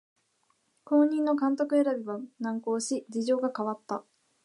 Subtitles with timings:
[0.83, 4.03] 後任の監督選びが難航し事情が変わった